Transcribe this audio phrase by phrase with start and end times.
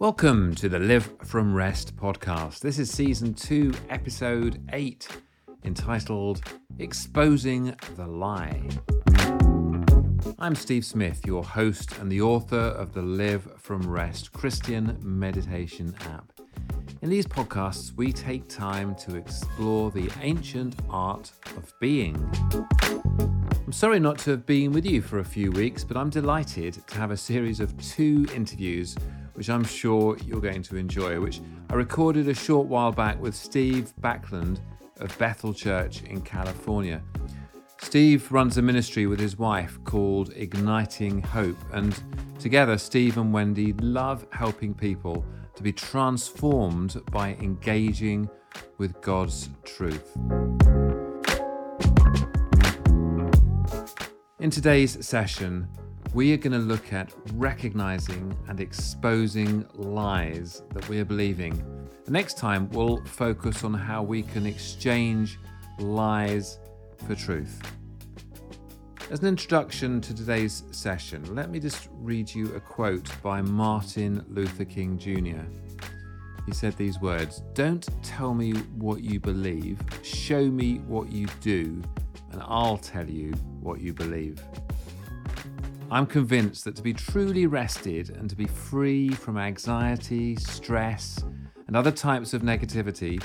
[0.00, 2.60] Welcome to the Live from Rest podcast.
[2.60, 5.08] This is season two, episode eight,
[5.64, 6.40] entitled
[6.78, 8.62] Exposing the Lie.
[10.38, 15.92] I'm Steve Smith, your host and the author of the Live from Rest Christian meditation
[16.02, 16.30] app.
[17.02, 22.14] In these podcasts, we take time to explore the ancient art of being.
[23.66, 26.86] I'm sorry not to have been with you for a few weeks, but I'm delighted
[26.86, 28.96] to have a series of two interviews
[29.38, 31.40] which I'm sure you're going to enjoy, which
[31.70, 34.58] I recorded a short while back with Steve Backlund
[34.98, 37.00] of Bethel Church in California.
[37.80, 42.02] Steve runs a ministry with his wife called Igniting Hope, and
[42.40, 45.24] together, Steve and Wendy love helping people
[45.54, 48.28] to be transformed by engaging
[48.78, 50.16] with God's truth.
[54.40, 55.68] In today's session,
[56.14, 61.62] we are going to look at recognizing and exposing lies that we are believing.
[62.04, 65.38] The next time, we'll focus on how we can exchange
[65.78, 66.58] lies
[67.06, 67.60] for truth.
[69.10, 74.24] As an introduction to today's session, let me just read you a quote by Martin
[74.28, 75.44] Luther King Jr.
[76.46, 81.82] He said these words Don't tell me what you believe, show me what you do,
[82.32, 84.42] and I'll tell you what you believe.
[85.90, 91.24] I'm convinced that to be truly rested and to be free from anxiety, stress,
[91.66, 93.22] and other types of negativity,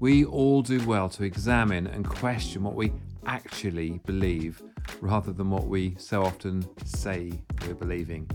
[0.00, 2.92] we all do well to examine and question what we
[3.26, 4.60] actually believe
[5.00, 7.30] rather than what we so often say
[7.64, 8.28] we're believing.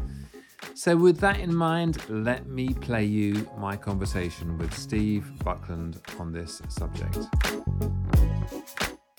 [0.74, 6.32] So, with that in mind, let me play you my conversation with Steve Backlund on
[6.32, 7.18] this subject.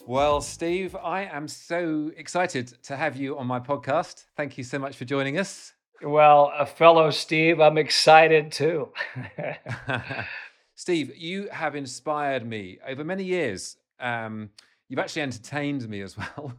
[0.08, 4.26] Well, Steve, I am so excited to have you on my podcast.
[4.36, 5.72] Thank you so much for joining us.
[6.00, 8.92] Well, a fellow Steve, I'm excited too.
[10.76, 13.78] Steve, you have inspired me over many years.
[13.98, 14.50] Um,
[14.88, 16.52] you've actually entertained me as well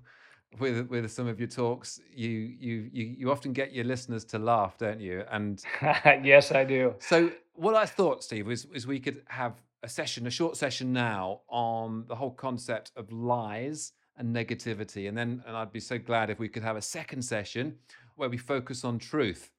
[0.60, 2.02] with with some of your talks.
[2.14, 5.24] You you you you often get your listeners to laugh, don't you?
[5.32, 6.96] And yes, I do.
[7.00, 10.92] So, what I thought, Steve, was is we could have a session, a short session
[10.92, 15.08] now on the whole concept of lies and negativity.
[15.08, 17.76] And then, and I'd be so glad if we could have a second session
[18.16, 19.52] where we focus on truth.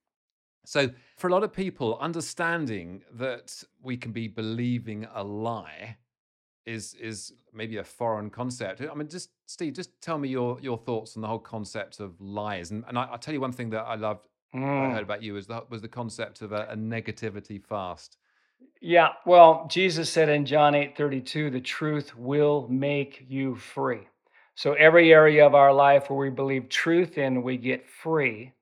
[0.65, 5.97] So, for a lot of people, understanding that we can be believing a lie
[6.65, 8.81] is is maybe a foreign concept.
[8.81, 12.19] I mean, just Steve, just tell me your your thoughts on the whole concept of
[12.19, 12.71] lies.
[12.71, 14.61] And, and I, will tell you one thing that I loved, mm.
[14.61, 18.17] I heard about you was the, was the concept of a, a negativity fast.
[18.81, 24.07] Yeah, well, Jesus said in John 8 32, the truth will make you free.
[24.55, 28.53] So, every area of our life where we believe truth in, we get free.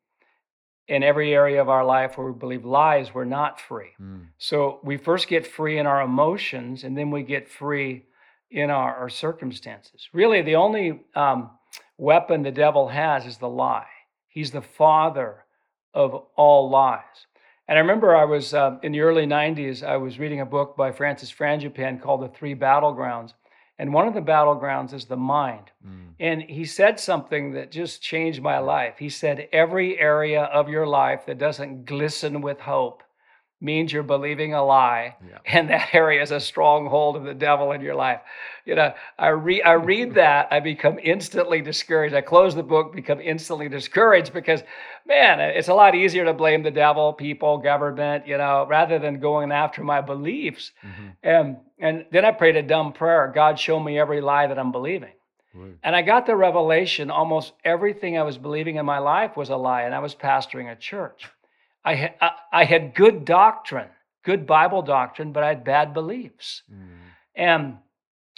[0.88, 3.89] In every area of our life where we believe lies, we're not free.
[4.01, 4.27] Mm.
[4.38, 8.06] So, we first get free in our emotions, and then we get free
[8.50, 10.07] in our, our circumstances.
[10.13, 11.51] Really, the only um,
[11.97, 13.88] weapon the devil has is the lie.
[14.29, 15.45] He's the father
[15.94, 17.27] of all lies.
[17.67, 20.78] And I remember I was uh, in the early 90s, I was reading a book
[20.78, 23.33] by Francis Frangipane called The Three Battlegrounds.
[23.79, 25.72] And one of the battlegrounds is the mind.
[25.85, 26.13] Mm.
[26.19, 28.95] And he said something that just changed my life.
[28.97, 33.03] He said, Every area of your life that doesn't glisten with hope
[33.59, 35.38] means you're believing a lie yeah.
[35.45, 38.22] and that area is a stronghold of the devil in your life
[38.66, 42.94] you know i read i read that i become instantly discouraged i close the book
[42.94, 44.62] become instantly discouraged because
[45.07, 49.19] man it's a lot easier to blame the devil people government you know rather than
[49.19, 51.07] going after my beliefs mm-hmm.
[51.24, 54.72] and and then i prayed a dumb prayer god show me every lie that i'm
[54.72, 55.13] believing
[55.56, 55.74] right.
[55.84, 59.57] and i got the revelation almost everything i was believing in my life was a
[59.57, 61.28] lie and i was pastoring a church
[61.88, 62.16] I had,
[62.52, 63.88] I, had good doctrine,
[64.25, 66.64] good Bible doctrine, but I had bad beliefs.
[66.70, 66.90] Mm.
[67.34, 67.78] And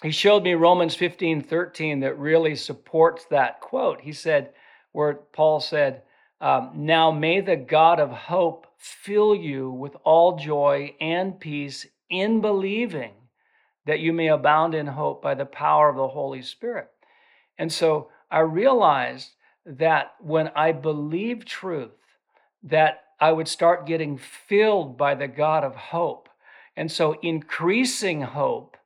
[0.04, 4.02] he showed me Romans 15 13 that really supports that quote.
[4.02, 4.52] He said,
[4.92, 6.04] where Paul said,
[6.40, 12.42] um, Now may the God of hope fill you with all joy and peace in
[12.42, 13.14] believing
[13.88, 16.88] that you may abound in hope by the power of the Holy Spirit.
[17.58, 19.32] And so I realized
[19.66, 21.90] that when I believe truth,
[22.62, 26.30] that I would start getting filled by the God of hope.
[26.76, 28.78] And so increasing hope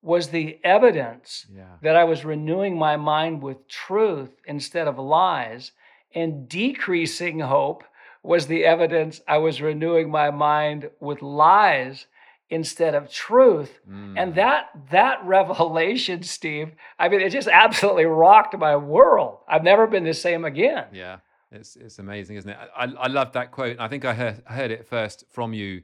[0.00, 1.76] was the evidence yeah.
[1.82, 5.72] that I was renewing my mind with truth instead of lies.
[6.14, 7.84] And decreasing hope
[8.22, 12.06] was the evidence I was renewing my mind with lies
[12.50, 13.80] instead of truth.
[13.90, 14.14] Mm.
[14.16, 19.38] And that that revelation, Steve, I mean, it just absolutely rocked my world.
[19.48, 20.86] I've never been the same again.
[20.92, 21.18] Yeah.
[21.54, 22.56] It's it's amazing, isn't it?
[22.76, 23.78] I, I love that quote.
[23.78, 25.82] I think I heard, heard it first from you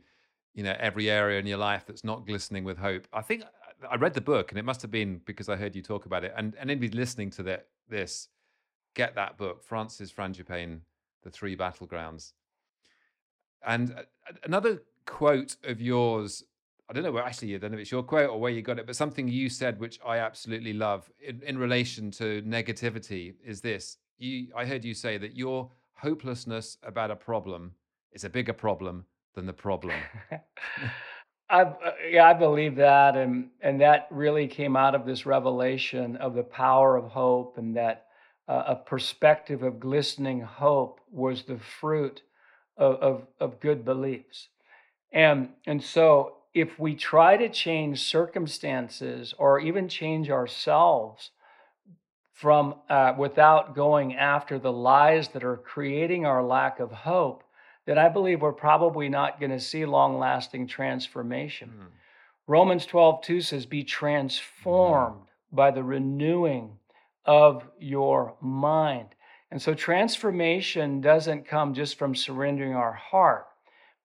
[0.55, 3.06] you know every area in your life that's not glistening with hope.
[3.12, 3.44] I think
[3.88, 6.25] I read the book, and it must have been because I heard you talk about
[6.25, 6.34] it.
[6.37, 8.28] And and anybody listening to that this,
[8.94, 10.81] get that book, Francis Frangipane,
[11.22, 12.32] The Three Battlegrounds.
[13.64, 14.02] And uh,
[14.44, 16.44] another quote of yours,
[16.88, 18.62] I don't know where actually I don't know if it's your quote or where you
[18.62, 23.34] got it, but something you said which I absolutely love in, in relation to negativity
[23.44, 23.99] is this.
[24.20, 27.72] You I heard you say that your hopelessness about a problem
[28.12, 29.96] is a bigger problem than the problem.
[31.50, 31.75] I, uh,
[32.08, 36.43] yeah, I believe that, and and that really came out of this revelation of the
[36.43, 38.06] power of hope, and that
[38.46, 42.23] uh, a perspective of glistening hope was the fruit
[42.76, 44.49] of, of, of good beliefs,
[45.12, 51.31] and and so if we try to change circumstances or even change ourselves
[52.40, 57.44] from uh, without going after the lies that are creating our lack of hope
[57.87, 61.70] that I believe we're probably not going to see long lasting transformation.
[61.78, 61.87] Mm.
[62.46, 65.56] Romans 12, 2 says, Be transformed mm.
[65.56, 66.78] by the renewing
[67.26, 69.08] of your mind.
[69.50, 73.48] And so transformation doesn't come just from surrendering our heart,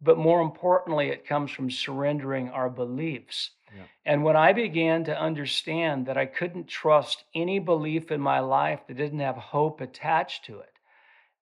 [0.01, 3.51] but more importantly, it comes from surrendering our beliefs.
[3.73, 3.83] Yeah.
[4.06, 8.81] And when I began to understand that I couldn't trust any belief in my life
[8.88, 10.73] that didn't have hope attached to it,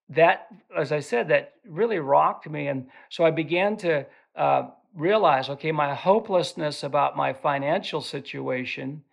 [0.09, 0.47] that,
[0.77, 2.67] as I said, that really rocked me.
[2.67, 4.05] And so I began to
[4.35, 9.03] uh, realize okay, my hopelessness about my financial situation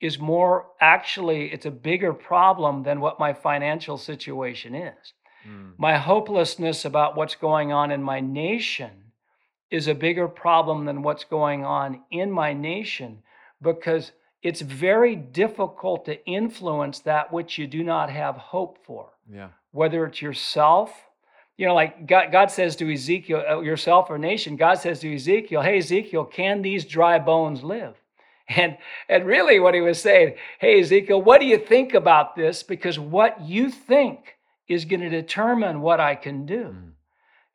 [0.00, 5.12] is more actually, it's a bigger problem than what my financial situation is.
[5.46, 5.72] Mm.
[5.76, 9.09] My hopelessness about what's going on in my nation
[9.70, 13.22] is a bigger problem than what's going on in my nation
[13.62, 14.12] because
[14.42, 19.10] it's very difficult to influence that which you do not have hope for.
[19.30, 20.92] Yeah whether it's yourself,
[21.56, 25.14] you know, like God, God says to Ezekiel, uh, yourself or nation, God says to
[25.14, 27.96] Ezekiel, hey, Ezekiel, can these dry bones live?
[28.56, 28.78] And,
[29.08, 32.64] and really, what he was saying, hey, Ezekiel, what do you think about this?
[32.64, 36.64] Because what you think is going to determine what I can do.
[36.64, 36.90] Mm.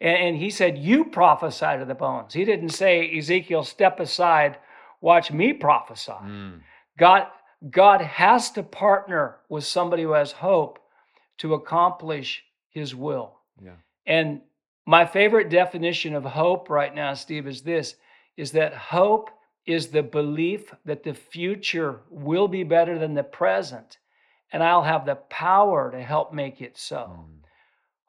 [0.01, 2.33] And, and he said, You prophesy to the bones.
[2.33, 4.57] He didn't say, Ezekiel, step aside,
[5.01, 6.11] watch me prophesy.
[6.11, 6.61] Mm.
[6.97, 7.27] God,
[7.69, 10.79] God has to partner with somebody who has hope
[11.39, 13.33] to accomplish his will.
[13.61, 13.75] Yeah.
[14.05, 14.41] And
[14.85, 17.95] my favorite definition of hope right now, Steve, is this
[18.37, 19.29] is that hope
[19.65, 23.97] is the belief that the future will be better than the present,
[24.51, 27.17] and I'll have the power to help make it so.
[27.17, 27.44] Mm.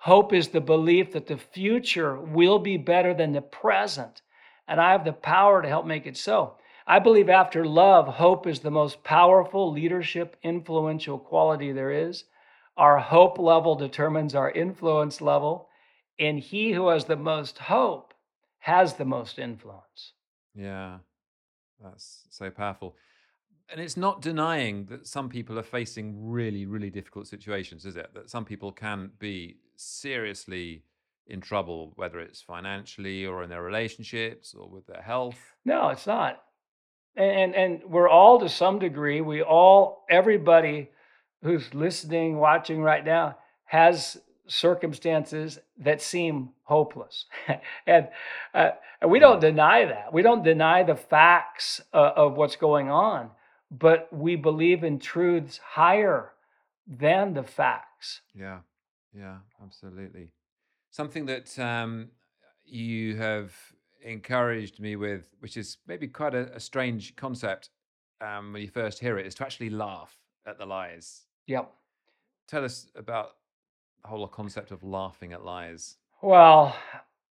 [0.06, 4.22] Hope is the belief that the future will be better than the present,
[4.68, 6.58] and I have the power to help make it so.
[6.86, 12.22] I believe after love, hope is the most powerful leadership, influential quality there is.
[12.76, 15.70] Our hope level determines our influence level,
[16.20, 18.14] and he who has the most hope
[18.58, 20.12] has the most influence.
[20.54, 20.98] Yeah,
[21.82, 22.94] that's so powerful.
[23.68, 28.14] And it's not denying that some people are facing really, really difficult situations, is it?
[28.14, 30.82] That some people can be seriously
[31.26, 35.38] in trouble, whether it's financially or in their relationships or with their health.
[35.64, 36.42] No, it's not.
[37.16, 40.90] And and we're all to some degree, we all everybody
[41.42, 47.26] who's listening, watching right now, has circumstances that seem hopeless.
[47.86, 48.08] and,
[48.54, 48.70] uh,
[49.06, 50.12] we don't deny that.
[50.12, 53.30] We don't deny the facts uh, of what's going on,
[53.70, 56.32] but we believe in truths higher
[56.86, 58.22] than the facts.
[58.34, 58.60] Yeah,
[59.16, 60.30] yeah, absolutely.
[60.90, 62.08] Something that um,
[62.64, 63.54] you have
[64.02, 67.70] encouraged me with, which is maybe quite a, a strange concept
[68.20, 71.72] um, when you first hear it, is to actually laugh at the lies Yep.
[72.48, 73.36] Tell us about
[74.02, 75.96] the whole concept of laughing at lies.
[76.22, 76.76] Well,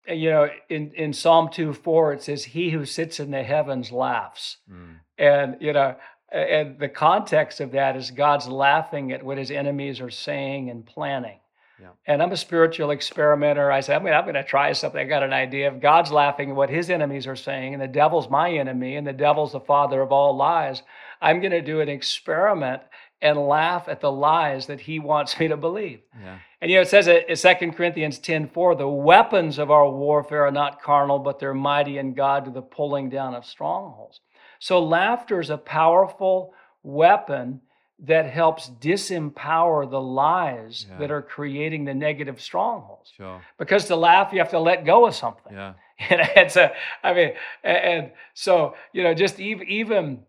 [0.07, 3.91] you know, in, in Psalm 2 4, it says, He who sits in the heavens
[3.91, 4.57] laughs.
[4.71, 4.99] Mm.
[5.17, 5.95] And, you know,
[6.31, 10.85] and the context of that is God's laughing at what his enemies are saying and
[10.85, 11.39] planning.
[11.79, 11.89] Yeah.
[12.05, 13.71] And I'm a spiritual experimenter.
[13.71, 14.99] I said, I mean, I'm going to try something.
[14.99, 15.71] I got an idea.
[15.71, 19.05] If God's laughing at what his enemies are saying, and the devil's my enemy, and
[19.05, 20.83] the devil's the father of all lies,
[21.21, 22.83] I'm going to do an experiment
[23.21, 26.01] and laugh at the lies that he wants me to believe.
[26.21, 26.37] Yeah.
[26.61, 30.45] And you know, it says in 2 Corinthians 10 4, the weapons of our warfare
[30.45, 34.19] are not carnal, but they're mighty in God to the pulling down of strongholds.
[34.59, 36.53] So laughter is a powerful
[36.83, 37.61] weapon
[38.03, 40.97] that helps disempower the lies yeah.
[40.97, 43.11] that are creating the negative strongholds.
[43.15, 43.41] Sure.
[43.57, 45.53] Because to laugh, you have to let go of something.
[45.53, 45.73] Yeah.
[46.09, 47.33] And it's a, I mean,
[47.63, 50.19] and so, you know, just even, even,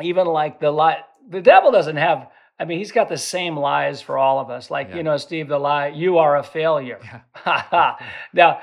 [0.00, 4.00] even like the lie, the devil doesn't have I mean, he's got the same lies
[4.00, 4.70] for all of us.
[4.70, 4.96] Like, yeah.
[4.96, 6.98] you know, Steve, the lie, you are a failure.
[7.44, 7.96] Yeah.
[8.32, 8.60] now,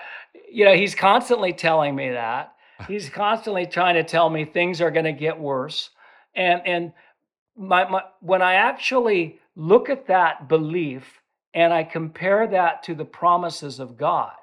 [0.52, 2.50] you know, he's constantly telling me that.
[2.88, 5.92] He's constantly trying to tell me things are going to get worse.
[6.36, 6.92] And and
[7.58, 11.22] my, my when I actually look at that belief
[11.54, 14.34] and I compare that to the promises of God,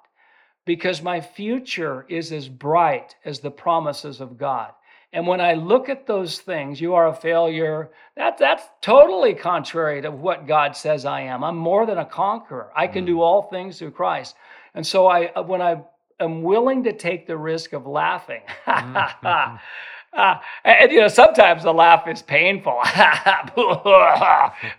[0.64, 4.72] because my future is as bright as the promises of God.
[5.12, 10.00] And when I look at those things, you are a failure, that, that's totally contrary
[10.02, 11.42] to what God says I am.
[11.42, 12.70] I'm more than a conqueror.
[12.76, 13.20] I can do mm.
[13.20, 14.36] all things through Christ.
[14.74, 15.82] And so I when I
[16.20, 19.60] am willing to take the risk of laughing, mm.
[20.12, 22.80] Uh, and, you know, sometimes the laugh is painful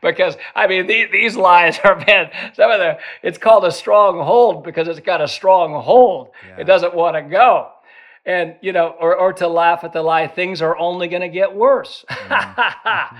[0.01, 2.31] because I mean these, these lies are meant.
[2.53, 6.31] Some of the it's called a stronghold because it's got a strong hold.
[6.45, 6.61] Yeah.
[6.61, 7.69] It doesn't want to go,
[8.25, 10.27] and you know, or or to laugh at the lie.
[10.27, 12.03] Things are only going to get worse.
[12.09, 13.15] Mm-hmm.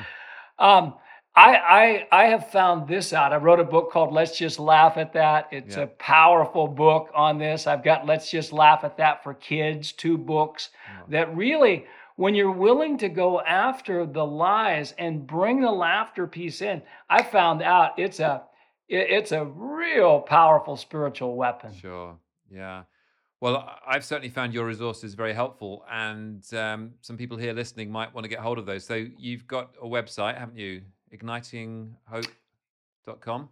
[0.63, 0.95] um,
[1.33, 3.31] I, I I have found this out.
[3.31, 5.47] I wrote a book called Let's Just Laugh at That.
[5.51, 5.83] It's yeah.
[5.83, 7.67] a powerful book on this.
[7.67, 10.71] I've got Let's Just Laugh at That for Kids, two books
[11.07, 11.85] that really
[12.21, 17.23] when you're willing to go after the lies and bring the laughter piece in, I
[17.23, 18.43] found out it's a
[18.87, 21.73] it's a real powerful spiritual weapon.
[21.73, 22.15] Sure.
[22.53, 22.83] Yeah.
[23.39, 28.13] Well, I've certainly found your resources very helpful, and um, some people here listening might
[28.13, 28.85] want to get hold of those.
[28.85, 30.83] So you've got a website, haven't you?
[31.11, 33.49] Ignitinghope.com.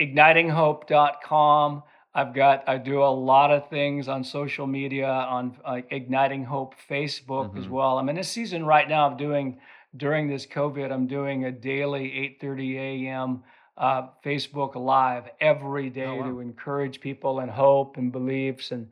[0.00, 1.82] ignitinghope.com.
[2.14, 6.74] I've got I do a lot of things on social media on uh, Igniting Hope
[6.90, 7.58] Facebook mm-hmm.
[7.58, 7.98] as well.
[7.98, 9.58] I'm in a season right now of doing
[9.96, 10.92] during this COVID.
[10.92, 13.42] I'm doing a daily 8:30 a.m.
[13.78, 16.26] Uh, Facebook Live every day oh, wow.
[16.26, 18.88] to encourage people and hope and beliefs and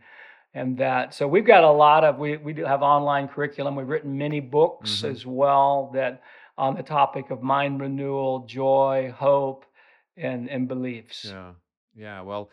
[0.55, 1.12] and that.
[1.15, 3.77] So we've got a lot of we we do have online curriculum.
[3.77, 5.11] We've written many books mm-hmm.
[5.11, 6.23] as well that
[6.57, 9.67] on the topic of mind renewal, joy, hope,
[10.17, 11.27] and and beliefs.
[11.29, 11.53] Yeah,
[11.95, 12.23] yeah.
[12.23, 12.49] Well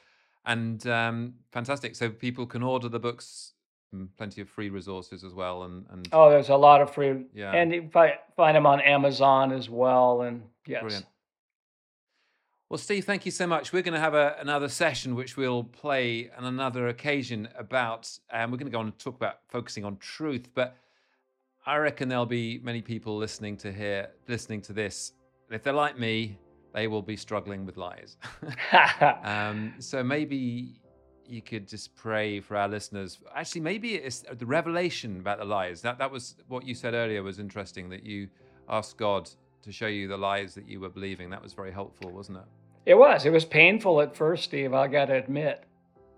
[0.47, 1.95] and um, fantastic.
[1.95, 3.53] So people can order the books,
[3.93, 5.63] mm, plenty of free resources as well.
[5.63, 8.81] And, and oh, there's a lot of free, yeah, and you find find them on
[8.81, 10.23] Amazon as well.
[10.23, 10.81] And yes.
[10.81, 11.05] Brilliant.
[12.69, 13.71] Well, Steve, thank you so much.
[13.71, 18.43] We're going to have a, another session which we'll play on another occasion about, and
[18.43, 20.49] um, we're going to go on and talk about focusing on truth.
[20.53, 20.75] But
[21.65, 25.13] I reckon there'll be many people listening to here, listening to this.
[25.49, 26.37] If they're like me,
[26.77, 28.17] they will be struggling with lies.
[29.23, 30.79] um, so maybe
[31.27, 33.17] you could just pray for our listeners.
[33.35, 35.81] Actually, maybe it's the revelation about the lies.
[35.81, 37.89] That that was what you said earlier was interesting.
[37.89, 38.27] That you
[38.69, 39.27] asked God
[39.63, 41.31] to show you the lies that you were believing.
[41.31, 42.45] That was very helpful, wasn't it?
[42.85, 43.25] It was.
[43.25, 44.75] It was painful at first, Steve.
[44.75, 45.63] I got to admit.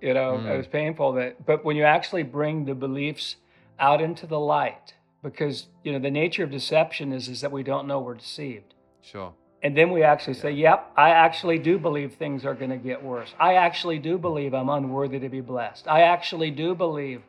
[0.02, 0.54] You know, mm.
[0.54, 1.46] it was painful that.
[1.46, 3.38] But when you actually bring the beliefs
[3.80, 7.64] out into the light, because you know the nature of deception is is that we
[7.64, 8.74] don't know we're deceived.
[9.02, 9.34] Sure.
[9.62, 13.04] And then we actually say, yep, I actually do believe things are going to get
[13.04, 13.34] worse.
[13.40, 15.88] I actually do believe I'm unworthy to be blessed.
[15.88, 17.22] I actually do believe,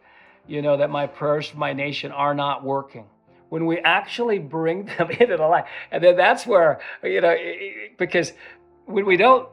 [0.47, 3.07] you know, that my prayers for my nation are not working.
[3.49, 7.37] When we actually bring them into the light, and then that's where, you know,
[7.99, 8.33] because
[8.87, 9.49] when we don't,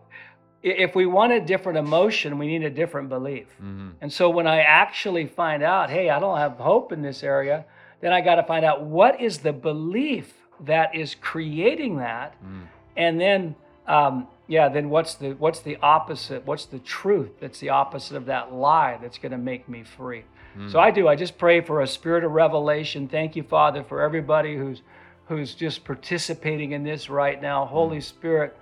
[0.61, 3.47] if we want a different emotion, we need a different belief.
[3.61, 3.89] Mm-hmm.
[4.01, 7.65] And so when I actually find out, hey, I don't have hope in this area,
[8.01, 10.33] then I got to find out what is the belief
[10.65, 12.63] that is creating that mm.
[12.95, 13.55] and then
[13.87, 18.25] um, yeah then what's the what's the opposite what's the truth that's the opposite of
[18.25, 20.23] that lie that's going to make me free
[20.57, 20.71] mm.
[20.71, 24.01] so i do i just pray for a spirit of revelation thank you father for
[24.01, 24.81] everybody who's
[25.27, 28.03] who's just participating in this right now holy mm.
[28.03, 28.57] spirit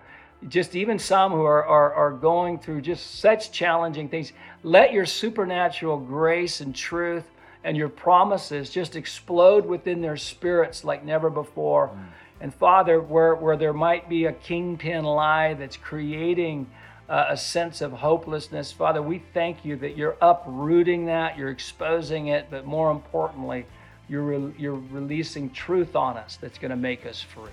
[0.48, 4.34] just even some who are, are, are going through just such challenging things
[4.64, 7.24] let your supernatural grace and truth
[7.65, 11.88] and your promises just explode within their spirits like never before.
[11.89, 12.05] Mm.
[12.41, 16.69] And Father, where, where there might be a kingpin lie that's creating
[17.10, 22.27] uh, a sense of hopelessness, Father, we thank you that you're uprooting that, you're exposing
[22.27, 23.65] it, but more importantly,
[24.07, 27.50] you're, re- you're releasing truth on us that's going to make us free.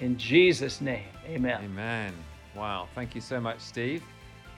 [0.00, 1.60] In Jesus' name, amen.
[1.64, 2.14] Amen.
[2.56, 2.88] Wow.
[2.94, 4.02] Thank you so much, Steve.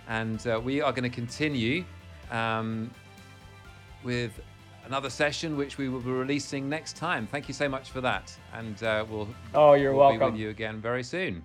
[0.08, 1.84] And uh, we are going to continue
[2.30, 2.90] um,
[4.04, 4.30] with
[4.86, 7.26] another session which we will be releasing next time.
[7.26, 10.18] Thank you so much for that, and uh, we'll oh, you're we'll welcome.
[10.18, 11.44] Be with you again very soon.